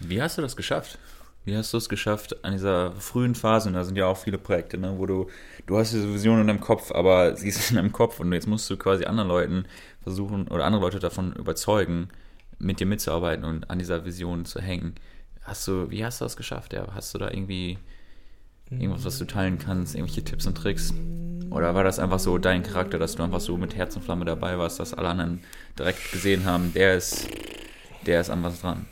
[0.00, 0.98] Wie hast du das geschafft?
[1.44, 3.68] Wie hast du es geschafft an dieser frühen Phase?
[3.68, 5.28] Und da sind ja auch viele Projekte, ne, wo du,
[5.66, 8.46] du hast diese Vision in deinem Kopf, aber sie ist in deinem Kopf und jetzt
[8.46, 9.64] musst du quasi anderen Leuten
[10.02, 12.08] versuchen oder andere Leute davon überzeugen,
[12.58, 14.94] mit dir mitzuarbeiten und an dieser Vision zu hängen.
[15.42, 16.74] Hast du, wie hast du das geschafft?
[16.74, 16.88] Ja?
[16.94, 17.78] Hast du da irgendwie
[18.70, 20.92] irgendwas, was du teilen kannst, irgendwelche Tipps und Tricks?
[21.50, 24.26] Oder war das einfach so dein Charakter, dass du einfach so mit Herz und Flamme
[24.26, 25.40] dabei warst, dass alle anderen
[25.78, 27.28] direkt gesehen haben, der ist,
[28.06, 28.86] der ist an was dran?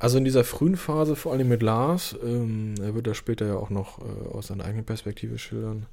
[0.00, 3.56] Also in dieser frühen Phase, vor allem mit Lars, ähm, er wird das später ja
[3.56, 5.86] auch noch äh, aus seiner eigenen Perspektive schildern,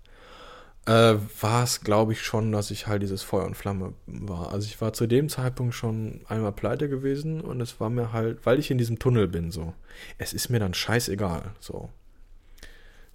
[0.85, 4.53] äh, war es, glaube ich, schon, dass ich halt dieses Feuer und Flamme war.
[4.53, 8.45] Also ich war zu dem Zeitpunkt schon einmal pleite gewesen und es war mir halt,
[8.45, 9.73] weil ich in diesem Tunnel bin, so,
[10.17, 11.89] es ist mir dann scheißegal, so.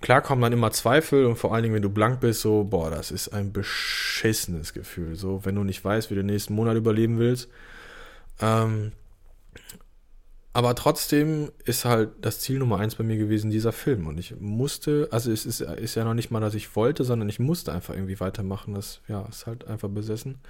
[0.02, 2.90] Klar kommen dann immer Zweifel und vor allen Dingen, wenn du blank bist, so, boah,
[2.90, 6.76] das ist ein beschissenes Gefühl, so, wenn du nicht weißt, wie du den nächsten Monat
[6.76, 7.48] überleben willst.
[8.40, 8.92] Ähm,
[10.54, 14.06] aber trotzdem ist halt das Ziel Nummer eins bei mir gewesen, dieser Film.
[14.06, 17.28] Und ich musste, also es ist, ist ja noch nicht mal, dass ich wollte, sondern
[17.30, 18.74] ich musste einfach irgendwie weitermachen.
[18.74, 20.40] Das, ja, ist halt einfach besessen.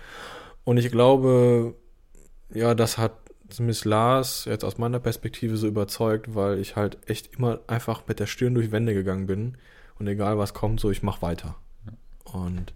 [0.65, 1.75] Und ich glaube,
[2.53, 3.13] ja, das hat
[3.61, 8.19] Miss Lars jetzt aus meiner Perspektive so überzeugt, weil ich halt echt immer einfach mit
[8.19, 9.57] der Stirn durch Wände gegangen bin.
[9.99, 11.55] Und egal was kommt, so ich mach weiter.
[12.25, 12.73] Und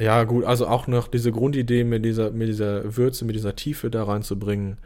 [0.00, 3.90] Ja, gut, also auch noch diese Grundidee mit dieser, mit dieser Würze, mit dieser Tiefe
[3.90, 4.78] da reinzubringen,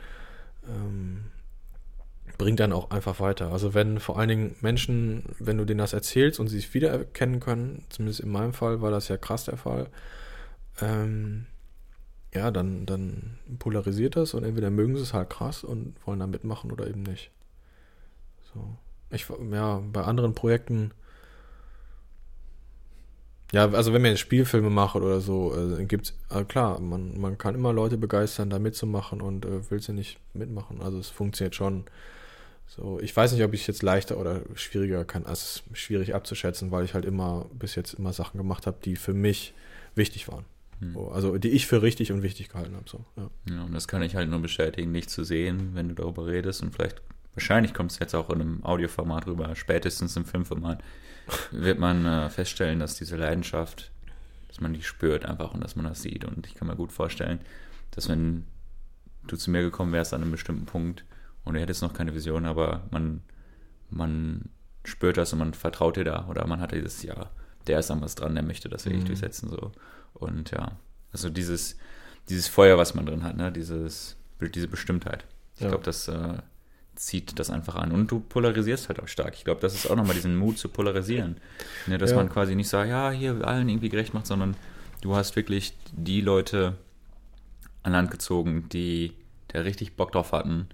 [0.68, 1.26] ähm,
[2.36, 3.52] bringt dann auch einfach weiter.
[3.52, 7.38] Also wenn vor allen Dingen Menschen, wenn du denen das erzählst und sie es wiedererkennen
[7.38, 9.86] können, zumindest in meinem Fall war das ja krass der Fall,
[10.80, 11.46] ähm,
[12.34, 16.26] ja, dann, dann polarisiert das und entweder mögen sie es halt krass und wollen da
[16.26, 17.30] mitmachen oder eben nicht.
[18.52, 18.76] So.
[19.10, 20.90] Ich, ja, bei anderen Projekten
[23.54, 27.38] Ja, also wenn man jetzt Spielfilme macht oder so, äh, gibt's, äh, klar, man, man
[27.38, 30.82] kann immer Leute begeistern, da mitzumachen und äh, will sie nicht mitmachen.
[30.82, 31.84] Also es funktioniert schon.
[32.66, 35.22] So, ich weiß nicht, ob ich jetzt leichter oder schwieriger kann.
[35.22, 38.78] Also es ist schwierig abzuschätzen, weil ich halt immer bis jetzt immer Sachen gemacht habe,
[38.84, 39.54] die für mich
[39.94, 40.44] wichtig waren.
[40.80, 40.96] Hm.
[41.12, 42.90] Also die ich für richtig und wichtig gehalten habe.
[42.90, 43.30] So, ja.
[43.54, 46.60] ja, und das kann ich halt nur bestätigen, nicht zu sehen, wenn du darüber redest
[46.64, 47.02] und vielleicht,
[47.34, 50.82] wahrscheinlich kommt es jetzt auch in einem Audioformat rüber, spätestens im Filmformat,
[51.50, 53.90] wird man äh, feststellen, dass diese Leidenschaft,
[54.48, 56.24] dass man die spürt einfach und dass man das sieht.
[56.24, 57.40] Und ich kann mir gut vorstellen,
[57.90, 58.46] dass wenn
[59.26, 61.04] du zu mir gekommen wärst an einem bestimmten Punkt
[61.44, 63.22] und du hättest noch keine Vision, aber man,
[63.90, 64.50] man
[64.84, 67.30] spürt das und man vertraut dir da oder man hat dieses, ja,
[67.66, 69.08] der ist an was dran, der möchte das wirklich mhm.
[69.08, 69.48] durchsetzen.
[69.48, 69.72] So.
[70.12, 70.78] Und ja,
[71.12, 71.78] also dieses,
[72.28, 73.50] dieses Feuer, was man drin hat, ne?
[73.50, 75.24] dieses, diese Bestimmtheit.
[75.54, 75.68] Ich ja.
[75.68, 76.38] glaube, das äh,
[77.04, 77.92] zieht das einfach an.
[77.92, 79.34] Und du polarisierst halt auch stark.
[79.34, 81.36] Ich glaube, das ist auch nochmal diesen Mut zu polarisieren.
[81.86, 81.98] Ne?
[81.98, 82.16] Dass ja.
[82.16, 84.56] man quasi nicht sagt, ja, hier allen irgendwie gerecht macht, sondern
[85.02, 86.76] du hast wirklich die Leute
[87.82, 89.12] an Land gezogen, die
[89.48, 90.68] da richtig Bock drauf hatten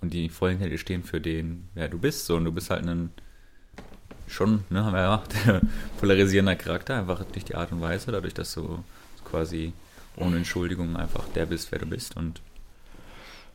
[0.00, 2.26] und die voll hinter dir stehen für den, wer du bist.
[2.26, 3.10] So, und du bist halt ein
[4.26, 5.62] schon, ne, haben wir ja gemacht,
[6.00, 8.82] polarisierender Charakter, einfach durch die Art und Weise, dadurch, dass du
[9.24, 9.72] quasi
[10.16, 12.40] ohne Entschuldigung einfach der bist, wer du bist und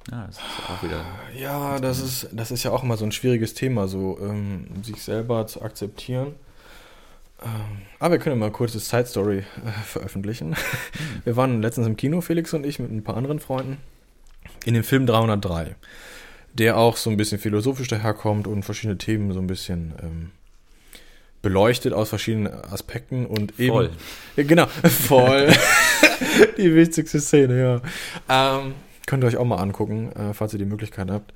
[0.09, 1.05] ja, das ist auch wieder.
[1.37, 5.01] Ja, das ist, das ist ja auch immer so ein schwieriges Thema, so ähm, sich
[5.01, 6.35] selber zu akzeptieren.
[7.43, 10.49] Ähm, aber wir können mal kurz das Side Story äh, veröffentlichen.
[10.49, 10.55] Mhm.
[11.23, 13.77] Wir waren letztens im Kino, Felix und ich, mit ein paar anderen Freunden,
[14.65, 15.75] in dem Film 303,
[16.53, 20.31] der auch so ein bisschen philosophisch daherkommt und verschiedene Themen so ein bisschen ähm,
[21.41, 23.73] beleuchtet aus verschiedenen Aspekten und eben.
[23.73, 23.89] Voll.
[24.35, 24.67] Genau,
[25.07, 25.51] voll.
[26.57, 27.81] die wichtigste Szene,
[28.29, 28.59] ja.
[28.59, 28.73] Ähm,
[29.11, 31.33] könnt ihr euch auch mal angucken, äh, falls ihr die Möglichkeit habt.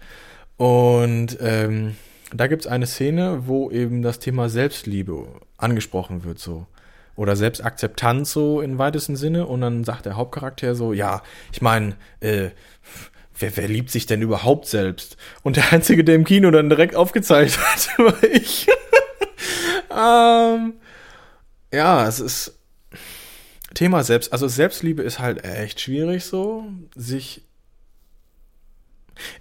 [0.55, 1.97] Und ähm,
[2.33, 6.67] da gibt es eine Szene, wo eben das Thema Selbstliebe angesprochen wird, so.
[7.17, 9.45] Oder Selbstakzeptanz so im weitesten Sinne.
[9.45, 12.51] Und dann sagt der Hauptcharakter so, ja, ich meine, äh,
[13.37, 15.17] wer, wer liebt sich denn überhaupt selbst?
[15.43, 18.67] Und der Einzige, der im Kino dann direkt aufgezeigt hat, war ich.
[19.91, 20.75] ähm,
[21.73, 22.57] ja, es ist
[23.73, 26.63] Thema Selbst, also Selbstliebe ist halt echt schwierig so,
[26.95, 27.41] sich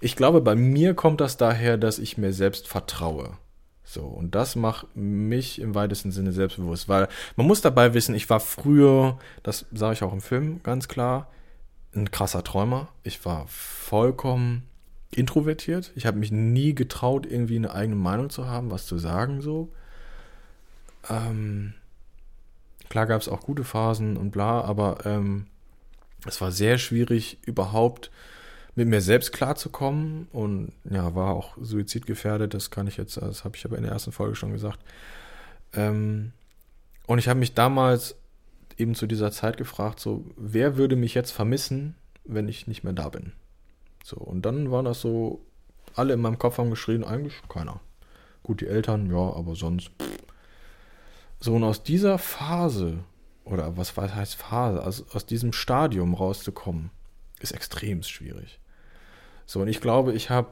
[0.01, 3.37] ich glaube, bei mir kommt das daher, dass ich mir selbst vertraue.
[3.83, 8.29] So, und das macht mich im weitesten Sinne selbstbewusst, weil man muss dabei wissen, ich
[8.29, 11.29] war früher, das sage ich auch im Film ganz klar,
[11.95, 12.89] ein krasser Träumer.
[13.03, 14.63] Ich war vollkommen
[15.11, 15.91] introvertiert.
[15.95, 19.71] Ich habe mich nie getraut, irgendwie eine eigene Meinung zu haben, was zu sagen so.
[21.09, 21.73] Ähm,
[22.89, 25.45] klar gab es auch gute Phasen und bla, aber ähm,
[26.25, 28.11] es war sehr schwierig, überhaupt
[28.75, 33.55] mit mir selbst klarzukommen und ja, war auch suizidgefährdet, das kann ich jetzt, das habe
[33.55, 34.79] ich aber in der ersten Folge schon gesagt.
[35.73, 36.33] Ähm,
[37.07, 38.15] und ich habe mich damals
[38.77, 42.93] eben zu dieser Zeit gefragt, so, wer würde mich jetzt vermissen, wenn ich nicht mehr
[42.93, 43.31] da bin?
[44.03, 45.45] So, und dann war das so,
[45.95, 47.79] alle in meinem Kopf haben geschrien, eigentlich keiner.
[48.43, 49.91] Gut, die Eltern, ja, aber sonst.
[50.01, 50.25] Pff.
[51.39, 52.99] So, und aus dieser Phase,
[53.43, 56.91] oder was heißt Phase, also aus diesem Stadium rauszukommen,
[57.39, 58.59] ist extrem schwierig.
[59.45, 60.49] So, und ich glaube, ich habe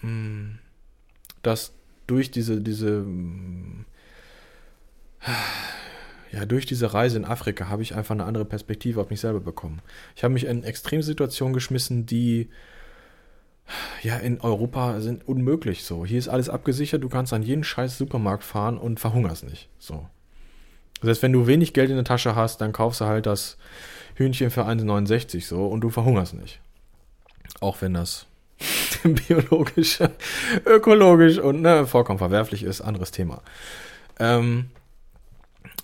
[0.00, 0.58] hm,
[1.42, 1.72] das
[2.06, 3.84] durch diese, diese, hm,
[6.32, 9.40] ja, durch diese Reise in Afrika habe ich einfach eine andere Perspektive auf mich selber
[9.40, 9.80] bekommen.
[10.14, 12.48] Ich habe mich in Extremsituationen geschmissen, die
[14.02, 16.04] ja in Europa sind unmöglich so.
[16.04, 19.68] Hier ist alles abgesichert, du kannst an jeden scheiß Supermarkt fahren und verhungerst nicht.
[19.78, 20.06] So.
[21.00, 23.58] Das heißt, wenn du wenig Geld in der Tasche hast, dann kaufst du halt das
[24.14, 26.60] Hühnchen für 1,69 so und du verhungerst nicht.
[27.60, 28.26] Auch wenn das
[29.28, 29.98] biologisch,
[30.64, 33.42] ökologisch und ne, vollkommen verwerflich ist, anderes Thema.
[34.18, 34.70] Ähm,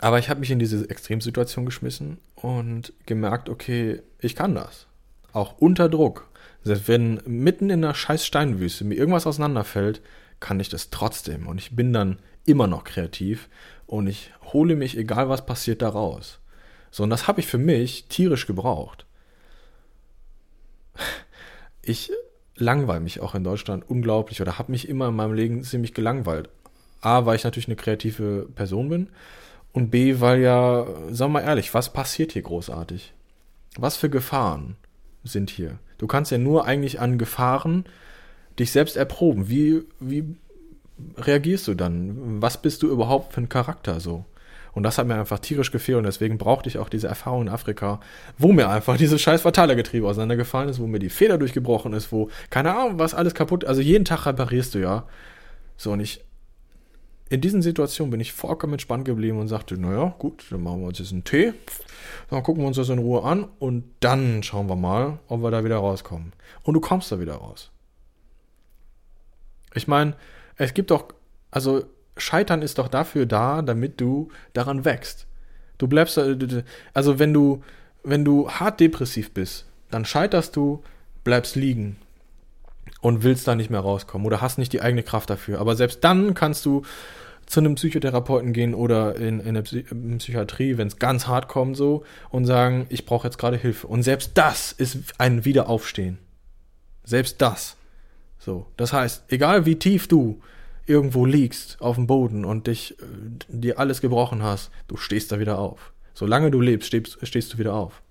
[0.01, 4.87] aber ich habe mich in diese Extremsituation geschmissen und gemerkt, okay, ich kann das.
[5.33, 6.29] Auch unter Druck.
[6.65, 10.01] Selbst wenn mitten in einer scheiß Steinwüste mir irgendwas auseinanderfällt,
[10.41, 11.47] kann ich das trotzdem.
[11.47, 13.49] Und ich bin dann immer noch kreativ
[13.87, 16.41] und ich hole mich, egal was passiert, da raus.
[16.91, 19.07] So, und das habe ich für mich tierisch gebraucht.
[21.83, 22.13] Ich
[22.57, 26.49] langweile mich auch in Deutschland unglaublich oder habe mich immer in meinem Leben ziemlich gelangweilt.
[27.01, 29.09] A, weil ich natürlich eine kreative Person bin
[29.73, 33.13] und B, weil ja, wir mal ehrlich, was passiert hier großartig?
[33.77, 34.77] Was für Gefahren
[35.25, 35.79] sind hier?
[35.99, 37.85] Du kannst ja nur eigentlich an Gefahren
[38.59, 39.49] dich selbst erproben.
[39.49, 40.37] Wie, wie
[41.17, 42.43] reagierst du dann?
[42.43, 44.25] Was bist du überhaupt für ein Charakter so?
[44.73, 47.49] Und das hat mir einfach tierisch gefehlt und deswegen brauchte ich auch diese Erfahrung in
[47.49, 48.01] Afrika,
[48.39, 52.31] wo mir einfach dieses scheiß Verteilergetriebe auseinandergefallen ist, wo mir die Feder durchgebrochen ist, wo,
[52.51, 55.07] keine Ahnung, was alles kaputt, also jeden Tag reparierst du ja.
[55.77, 56.25] So, und ich,
[57.29, 60.89] in diesen Situationen bin ich vollkommen entspannt geblieben und sagte, naja, gut, dann machen wir
[60.89, 61.53] uns jetzt einen Tee,
[62.31, 65.51] dann gucken wir uns das in Ruhe an und dann schauen wir mal, ob wir
[65.51, 66.33] da wieder rauskommen.
[66.63, 67.71] Und du kommst da wieder raus.
[69.75, 70.15] Ich meine,
[70.57, 71.09] es gibt doch,
[71.51, 71.85] also
[72.23, 75.27] Scheitern ist doch dafür da, damit du daran wächst.
[75.79, 76.19] Du bleibst,
[76.95, 77.63] also wenn du,
[78.05, 80.83] wenn du hart depressiv bist, dann scheiterst du,
[81.25, 81.97] bleibst liegen
[83.01, 85.59] und willst da nicht mehr rauskommen oder hast nicht die eigene Kraft dafür.
[85.59, 86.83] Aber selbst dann kannst du
[87.47, 92.05] zu einem Psychotherapeuten gehen oder in, in der Psychiatrie, wenn es ganz hart kommt, so
[92.31, 93.89] und sagen, ich brauche jetzt gerade Hilfe.
[93.89, 96.19] Und selbst das ist ein Wiederaufstehen.
[97.05, 97.77] Selbst das.
[98.39, 98.67] So.
[98.77, 100.41] Das heißt, egal wie tief du
[100.87, 103.05] irgendwo liegst auf dem Boden und dich äh,
[103.49, 105.93] dir alles gebrochen hast, du stehst da wieder auf.
[106.15, 108.03] Solange du lebst, stehst, stehst du wieder auf.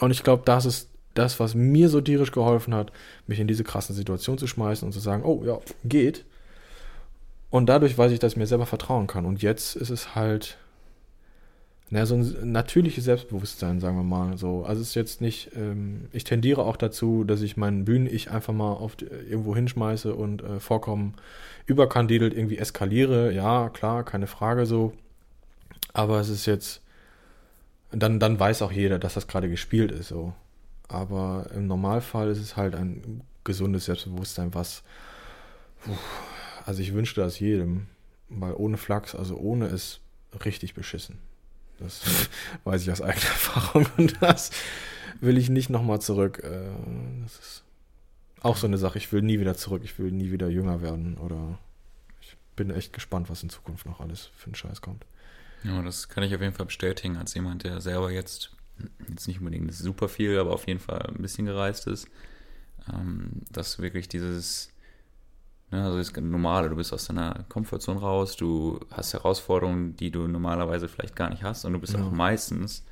[0.00, 2.92] Und ich glaube, das ist das, was mir so tierisch geholfen hat,
[3.26, 6.24] mich in diese krassen Situation zu schmeißen und zu sagen, oh ja, geht.
[7.50, 9.24] Und dadurch weiß ich, dass ich mir selber vertrauen kann.
[9.24, 10.58] Und jetzt ist es halt,
[11.90, 14.64] naja, so ein natürliches Selbstbewusstsein, sagen wir mal so.
[14.64, 18.54] Also es ist jetzt nicht, ähm, ich tendiere auch dazu, dass ich meinen Bühnen-Ich einfach
[18.54, 21.14] mal auf, irgendwo hinschmeiße und äh, vorkommen
[21.66, 23.32] überkandidelt irgendwie eskaliere.
[23.32, 24.92] Ja, klar, keine Frage so.
[25.92, 26.82] Aber es ist jetzt,
[27.90, 30.32] dann, dann weiß auch jeder, dass das gerade gespielt ist so.
[30.88, 34.82] Aber im Normalfall ist es halt ein gesundes Selbstbewusstsein, was,
[36.64, 37.86] also ich wünschte das jedem,
[38.28, 40.00] weil ohne Flachs, also ohne ist
[40.44, 41.18] richtig beschissen.
[41.78, 42.02] Das
[42.64, 44.50] weiß ich aus eigener Erfahrung und das
[45.20, 46.40] will ich nicht nochmal zurück.
[46.42, 46.70] Äh,
[47.22, 47.64] das ist
[48.40, 48.98] auch so eine Sache.
[48.98, 49.82] Ich will nie wieder zurück.
[49.84, 51.58] Ich will nie wieder jünger werden oder
[52.20, 55.04] ich bin echt gespannt, was in Zukunft noch alles für einen Scheiß kommt.
[55.64, 58.50] Ja, das kann ich auf jeden Fall bestätigen, als jemand, der selber jetzt,
[59.08, 62.06] jetzt nicht unbedingt super viel, aber auf jeden Fall ein bisschen gereist ist,
[62.92, 64.73] ähm, dass wirklich dieses
[65.70, 70.88] also das Normale, du bist aus deiner Komfortzone raus, du hast Herausforderungen, die du normalerweise
[70.88, 72.00] vielleicht gar nicht hast und du bist ja.
[72.00, 72.84] auch meistens,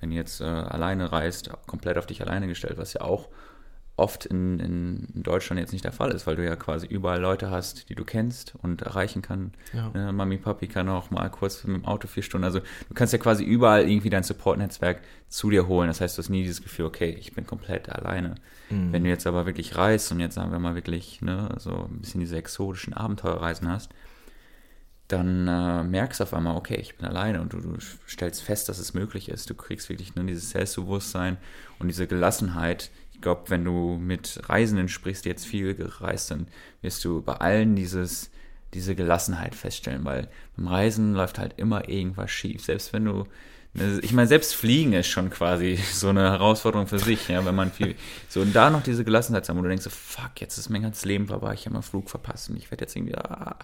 [0.00, 3.28] wenn du jetzt äh, alleine reist, komplett auf dich alleine gestellt, was ja auch
[3.96, 7.50] oft in, in, Deutschland jetzt nicht der Fall ist, weil du ja quasi überall Leute
[7.50, 9.52] hast, die du kennst und erreichen kann.
[9.72, 9.90] Ja.
[9.94, 12.44] Ne, Mami, Papi kann auch mal kurz mit dem Auto vier Stunden.
[12.44, 15.86] Also du kannst ja quasi überall irgendwie dein Support-Netzwerk zu dir holen.
[15.86, 18.34] Das heißt, du hast nie dieses Gefühl, okay, ich bin komplett alleine.
[18.68, 18.92] Mhm.
[18.92, 22.00] Wenn du jetzt aber wirklich reist und jetzt sagen wir mal wirklich ne, so ein
[22.00, 23.90] bisschen diese exotischen Abenteuerreisen hast,
[25.08, 27.76] dann äh, merkst du auf einmal, okay, ich bin alleine und du, du,
[28.08, 29.50] stellst fest, dass es möglich ist.
[29.50, 31.36] Du kriegst wirklich nur dieses Selbstbewusstsein
[31.78, 32.90] und diese Gelassenheit,
[33.24, 36.48] glaube, wenn du mit Reisenden sprichst, die jetzt viel gereist sind,
[36.82, 38.30] wirst du bei allen dieses,
[38.74, 42.62] diese Gelassenheit feststellen, weil beim Reisen läuft halt immer irgendwas schief.
[42.64, 43.24] Selbst wenn du,
[43.72, 47.54] ne, ich meine, selbst Fliegen ist schon quasi so eine Herausforderung für sich, ja, wenn
[47.54, 47.96] man viel,
[48.28, 50.82] so und da noch diese Gelassenheit haben, wo du denkst so, fuck, jetzt ist mein
[50.82, 53.58] ganzes Leben vorbei, ich habe meinen Flug verpasst und ich werde jetzt irgendwie, ah,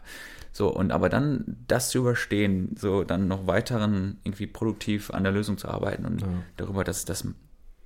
[0.52, 5.32] so, und aber dann das zu überstehen, so dann noch weiteren irgendwie produktiv an der
[5.32, 6.28] Lösung zu arbeiten und ja.
[6.56, 7.24] darüber, dass das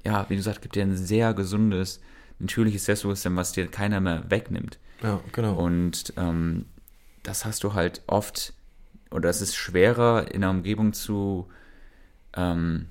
[0.05, 2.01] ja, wie du sagst, gibt dir ein sehr gesundes,
[2.39, 4.79] natürliches Selbstbewusstsein, was dir keiner mehr wegnimmt.
[5.03, 5.55] Ja, genau.
[5.55, 6.67] Und ähm,
[7.23, 8.53] das hast du halt oft,
[9.11, 11.49] oder es ist schwerer in der Umgebung zu
[12.37, 12.87] ähm,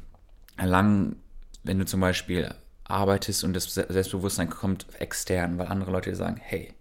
[0.58, 1.18] erlangen,
[1.64, 6.38] wenn du zum Beispiel arbeitest und das Selbstbewusstsein kommt extern, weil andere Leute dir sagen,
[6.42, 6.74] hey,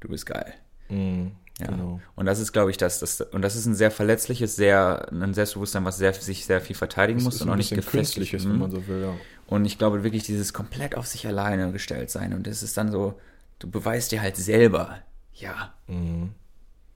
[0.00, 0.54] du bist geil.
[0.88, 1.32] Mhm.
[1.60, 1.66] Ja.
[1.66, 2.00] Genau.
[2.16, 5.34] Und das ist, glaube ich, das, das, und das ist ein sehr verletzliches, sehr, ein
[5.34, 8.58] Selbstbewusstsein, was sehr, sich sehr viel verteidigen das muss und auch nicht gefestigt ist, wenn
[8.58, 9.14] man so will, ja.
[9.52, 12.32] Und ich glaube wirklich, dieses komplett auf sich alleine gestellt sein.
[12.32, 13.20] Und es ist dann so,
[13.58, 15.00] du beweist dir halt selber,
[15.34, 16.30] ja, mhm.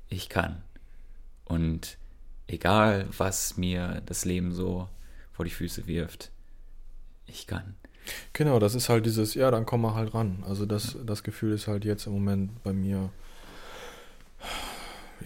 [0.08, 0.62] ich kann.
[1.44, 1.98] Und
[2.46, 4.88] egal, was mir das Leben so
[5.32, 6.30] vor die Füße wirft,
[7.26, 7.74] ich kann.
[8.32, 10.42] Genau, das ist halt dieses, ja, dann komm mal halt ran.
[10.48, 13.10] Also das, das Gefühl ist halt jetzt im Moment bei mir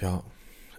[0.01, 0.25] ja,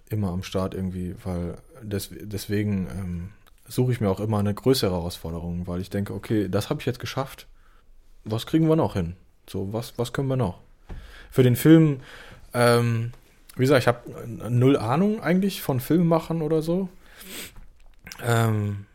[0.10, 3.30] immer am Start irgendwie, weil des, deswegen ähm,
[3.72, 6.86] suche ich mir auch immer eine größere Herausforderung, weil ich denke, okay, das habe ich
[6.86, 7.48] jetzt geschafft.
[8.24, 9.16] Was kriegen wir noch hin?
[9.50, 10.60] So, was, was können wir noch?
[11.32, 12.02] Für den Film,
[12.54, 13.12] ähm,
[13.56, 16.90] wie gesagt, ich habe null Ahnung eigentlich von Filmmachen oder so.
[18.24, 18.86] Ähm,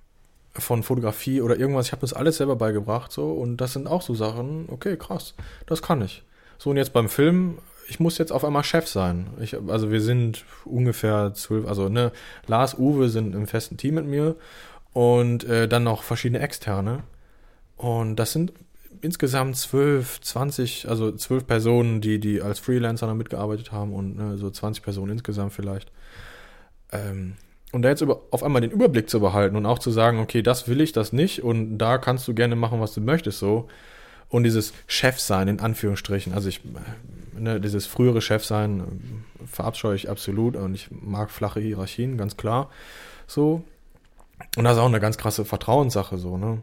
[0.53, 1.87] von Fotografie oder irgendwas.
[1.87, 5.35] Ich habe das alles selber beigebracht so und das sind auch so Sachen, okay, krass,
[5.67, 6.23] das kann ich.
[6.59, 9.29] So und jetzt beim Film ich muss jetzt auf einmal Chef sein.
[9.41, 12.13] Ich, also wir sind ungefähr zwölf, also ne,
[12.47, 14.37] Lars, Uwe sind im festen Team mit mir
[14.93, 17.03] und äh, dann noch verschiedene Externe.
[17.77, 18.53] Und das sind
[19.03, 24.51] insgesamt zwölf, zwanzig, also zwölf Personen, die, die als Freelancer mitgearbeitet haben und ne, so
[24.51, 25.93] 20 Personen insgesamt vielleicht.
[26.93, 27.35] Ähm,
[27.73, 30.43] und da jetzt über, auf einmal den Überblick zu behalten und auch zu sagen, okay,
[30.43, 33.69] das will ich, das nicht und da kannst du gerne machen, was du möchtest, so.
[34.29, 36.61] Und dieses Chefsein in Anführungsstrichen, also ich
[37.39, 42.71] ne, dieses frühere Chefsein verabscheue ich absolut und ich mag flache Hierarchien, ganz klar.
[43.27, 43.63] So.
[44.57, 46.63] Und das ist auch eine ganz krasse Vertrauenssache, so, ne?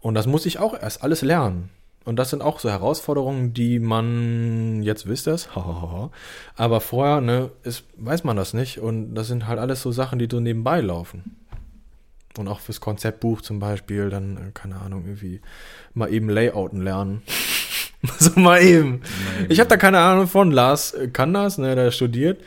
[0.00, 1.70] Und das muss ich auch erst alles lernen.
[2.04, 5.48] Und das sind auch so Herausforderungen, die man, jetzt wisst das,
[6.56, 8.80] aber vorher, ne, ist, weiß man das nicht.
[8.80, 11.36] Und das sind halt alles so Sachen, die so nebenbei laufen.
[12.38, 15.40] Und auch fürs Konzeptbuch zum Beispiel, dann, äh, keine Ahnung, irgendwie
[15.94, 17.22] mal eben Layouten lernen.
[18.18, 19.02] so mal eben.
[19.48, 20.50] Ich habe da keine Ahnung von.
[20.50, 22.40] Lars kann das, ne, der studiert.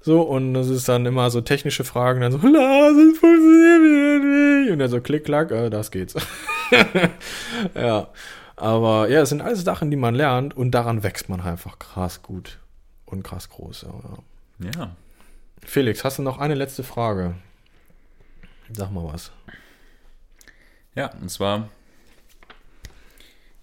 [0.00, 4.72] So, und das ist dann immer so technische Fragen, dann so, Lars, es funktioniert nicht.
[4.72, 6.14] Und er so, klick, klack, äh, das geht's.
[7.74, 8.08] ja.
[8.56, 12.22] Aber ja, es sind alles Sachen, die man lernt und daran wächst man einfach krass
[12.22, 12.58] gut
[13.06, 13.86] und krass groß.
[14.60, 14.70] Ja.
[14.76, 14.96] ja.
[15.64, 17.34] Felix, hast du noch eine letzte Frage?
[18.70, 19.32] Sag mal was.
[20.94, 21.68] Ja, und zwar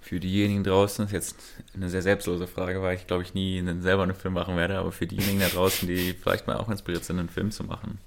[0.01, 1.39] für diejenigen draußen, das ist jetzt
[1.75, 4.91] eine sehr selbstlose Frage, weil ich glaube ich nie selber einen Film machen werde, aber
[4.91, 7.99] für diejenigen da draußen, die vielleicht mal auch inspiriert sind, einen Film zu machen.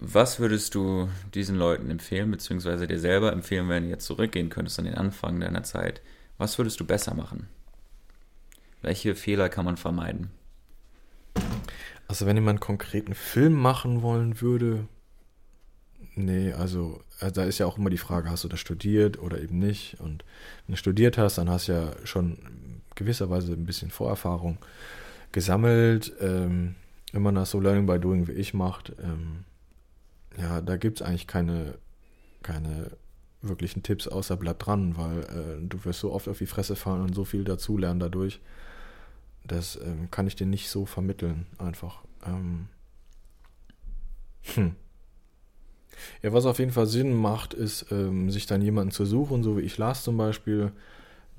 [0.00, 4.78] Was würdest du diesen Leuten empfehlen, beziehungsweise dir selber empfehlen, wenn du jetzt zurückgehen könntest
[4.78, 6.00] an den Anfang deiner Zeit?
[6.38, 7.48] Was würdest du besser machen?
[8.82, 10.30] Welche Fehler kann man vermeiden?
[12.08, 14.88] Also wenn jemand einen konkreten Film machen wollen würde,
[16.14, 19.40] nee, also, also da ist ja auch immer die Frage, hast du das studiert oder
[19.40, 20.00] eben nicht?
[20.00, 20.24] Und
[20.66, 22.38] wenn du studiert hast, dann hast du ja schon
[22.94, 24.58] gewisserweise ein bisschen Vorerfahrung
[25.32, 26.12] gesammelt.
[26.20, 26.76] Ähm,
[27.12, 29.44] wenn man das so Learning by Doing wie ich macht, ähm,
[30.36, 31.78] ja, da gibt es eigentlich keine,
[32.42, 32.90] keine
[33.40, 37.02] wirklichen Tipps, außer bleib dran, weil äh, du wirst so oft auf die Fresse fallen
[37.02, 38.40] und so viel dazulernen dadurch.
[39.44, 42.02] Das ähm, kann ich dir nicht so vermitteln, einfach.
[42.26, 42.68] Ähm,
[44.54, 44.76] hm.
[46.22, 49.56] Ja, was auf jeden Fall Sinn macht, ist, ähm, sich dann jemanden zu suchen, so
[49.56, 50.72] wie ich Lars zum Beispiel,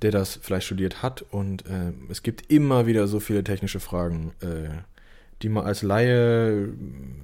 [0.01, 1.21] der das vielleicht studiert hat.
[1.21, 4.69] Und äh, es gibt immer wieder so viele technische Fragen, äh,
[5.41, 6.69] die man als Laie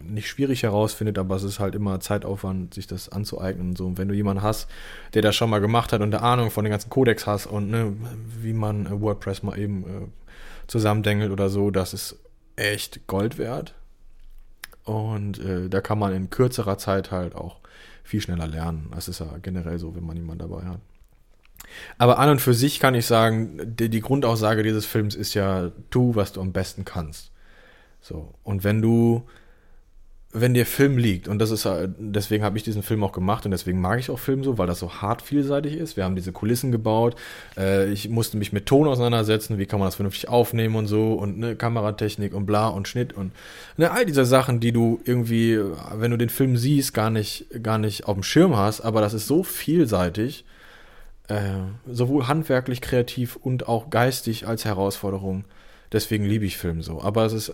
[0.03, 3.85] nicht schwierig herausfindet, aber es ist halt immer Zeitaufwand, sich das anzueignen und so.
[3.85, 4.69] Und wenn du jemanden hast,
[5.13, 7.69] der das schon mal gemacht hat und eine Ahnung von den ganzen Codex hast und
[7.69, 7.95] ne,
[8.41, 10.07] wie man äh, WordPress mal eben äh,
[10.67, 12.17] zusammendengelt oder so, das ist
[12.55, 13.75] echt Gold wert.
[14.83, 17.57] Und äh, da kann man in kürzerer Zeit halt auch
[18.03, 18.91] viel schneller lernen.
[18.93, 20.79] Das ist ja generell so, wenn man jemanden dabei hat.
[21.97, 25.71] Aber an und für sich kann ich sagen, die, die Grundaussage dieses Films ist ja,
[25.89, 27.31] tu, was du am besten kannst.
[28.01, 28.33] So.
[28.43, 29.23] Und wenn du,
[30.33, 31.67] wenn dir Film liegt, und das ist,
[31.97, 34.67] deswegen habe ich diesen Film auch gemacht und deswegen mag ich auch Film so, weil
[34.67, 35.97] das so hart vielseitig ist.
[35.97, 37.15] Wir haben diese Kulissen gebaut.
[37.57, 41.13] Äh, ich musste mich mit Ton auseinandersetzen, wie kann man das vernünftig aufnehmen und so
[41.13, 43.33] und ne, Kameratechnik und bla und Schnitt und
[43.75, 45.59] ne, all diese Sachen, die du irgendwie,
[45.95, 49.13] wenn du den Film siehst, gar nicht, gar nicht auf dem Schirm hast, aber das
[49.13, 50.45] ist so vielseitig,
[51.27, 55.43] äh, sowohl handwerklich, kreativ und auch geistig als Herausforderung.
[55.91, 57.01] Deswegen liebe ich Film so.
[57.01, 57.53] Aber es ist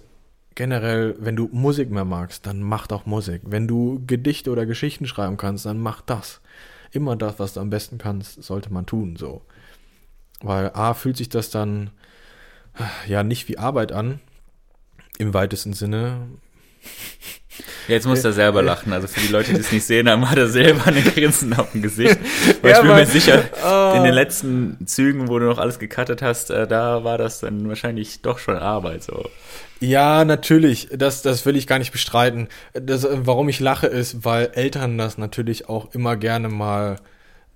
[0.57, 3.43] generell, wenn du Musik mehr magst, dann mach doch Musik.
[3.45, 6.41] Wenn du Gedichte oder Geschichten schreiben kannst, dann mach das.
[6.91, 9.43] Immer das, was du am besten kannst, sollte man tun, so.
[10.41, 11.91] Weil A fühlt sich das dann
[13.07, 14.19] ja nicht wie Arbeit an,
[15.19, 16.27] im weitesten Sinne.
[17.87, 18.91] Ja, jetzt muss er selber lachen.
[18.93, 21.71] Also für die Leute, die es nicht sehen haben, hat er selber eine Grinsen auf
[21.71, 22.17] dem Gesicht.
[22.61, 23.97] Weil ja, ich bin mir sicher, oh.
[23.97, 27.67] in den letzten Zügen, wo du noch alles gecuttet hast, äh, da war das dann
[27.67, 29.03] wahrscheinlich doch schon Arbeit.
[29.03, 29.29] So.
[29.79, 30.89] Ja, natürlich.
[30.91, 32.47] Das, das will ich gar nicht bestreiten.
[32.73, 36.97] Das, warum ich lache, ist, weil Eltern das natürlich auch immer gerne mal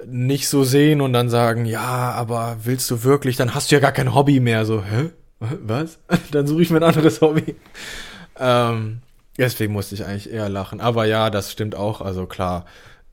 [0.05, 3.81] nicht so sehen und dann sagen, ja, aber willst du wirklich, dann hast du ja
[3.81, 4.65] gar kein Hobby mehr.
[4.65, 5.09] So, hä?
[5.39, 5.97] Was?
[6.31, 7.55] Dann suche ich mir ein anderes Hobby.
[8.39, 8.99] Ähm,
[9.37, 10.81] deswegen musste ich eigentlich eher lachen.
[10.81, 12.01] Aber ja, das stimmt auch.
[12.01, 12.65] Also klar,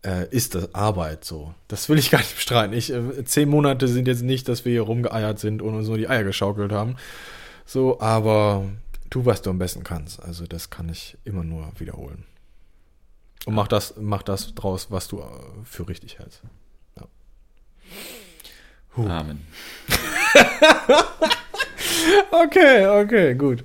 [0.05, 1.55] äh, ist das Arbeit so.
[1.69, 2.77] Das will ich gar nicht bestreiten.
[2.77, 5.99] Ich, äh, zehn Monate sind jetzt nicht, dass wir hier rumgeeiert sind und uns nur
[5.99, 6.97] die Eier geschaukelt haben.
[7.65, 8.65] So, aber
[9.11, 10.23] tu, was du am besten kannst.
[10.23, 12.25] Also das kann ich immer nur wiederholen.
[13.47, 15.25] Und mach das, mach das draus, was du äh,
[15.65, 16.43] für richtig hältst.
[16.99, 17.07] Ja.
[18.97, 19.09] Huh.
[19.09, 19.47] Amen.
[22.31, 23.65] okay, okay, gut.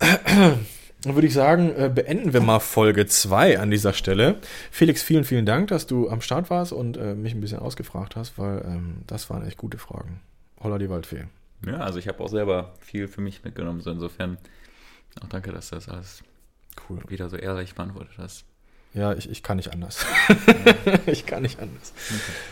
[1.04, 4.36] Dann würde ich sagen, äh, beenden wir mal Folge 2 an dieser Stelle.
[4.70, 8.16] Felix, vielen, vielen Dank, dass du am Start warst und äh, mich ein bisschen ausgefragt
[8.16, 10.20] hast, weil ähm, das waren echt gute Fragen.
[10.60, 11.24] Holla die Waldfee.
[11.66, 13.80] Ja, also ich habe auch selber viel für mich mitgenommen.
[13.80, 14.38] So insofern
[15.22, 16.22] auch danke, dass du das alles
[16.88, 17.00] cool.
[17.08, 18.44] wieder so ehrlich beantwortet hast.
[18.94, 20.06] Ja, ich, ich kann nicht anders.
[21.06, 21.92] ich kann nicht anders.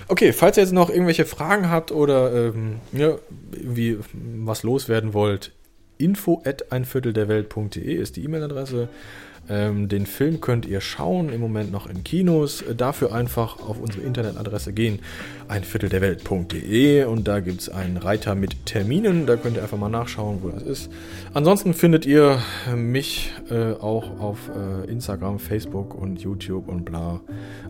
[0.09, 3.17] Okay, falls ihr jetzt noch irgendwelche Fragen habt oder ähm, ja,
[3.53, 5.53] irgendwie was loswerden wollt,
[6.03, 8.89] info at einviertelderwelt.de ist die E-Mail-Adresse.
[9.49, 12.63] Ähm, den Film könnt ihr schauen, im Moment noch in Kinos.
[12.77, 15.01] Dafür einfach auf unsere Internetadresse gehen,
[15.49, 19.27] einviertelderwelt.de und da gibt es einen Reiter mit Terminen.
[19.27, 20.91] Da könnt ihr einfach mal nachschauen, wo das ist.
[21.35, 22.39] Ansonsten findet ihr
[22.77, 27.21] mich äh, auch auf äh, Instagram, Facebook und YouTube und bla.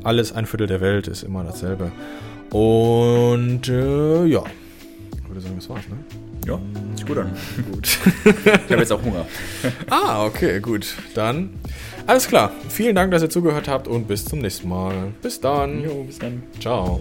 [0.05, 1.91] Alles ein Viertel der Welt ist immer dasselbe.
[2.51, 4.45] Und äh, ja,
[5.17, 6.32] ich würde sagen, das war's, ne?
[6.47, 6.59] Ja,
[6.97, 7.31] sieht gut an.
[7.73, 7.99] Gut.
[8.25, 9.27] Ich habe jetzt auch Hunger.
[9.91, 10.97] ah, okay, gut.
[11.15, 11.51] Dann
[12.07, 12.53] alles klar.
[12.69, 15.13] Vielen Dank, dass ihr zugehört habt und bis zum nächsten Mal.
[15.23, 15.83] Bis dann.
[15.83, 16.43] Jo, bis dann.
[16.61, 17.01] Ciao.